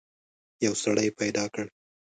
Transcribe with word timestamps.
یو 0.65 0.73
سړی 0.83 1.07
پیدا 1.19 1.45
کړ. 1.53 1.65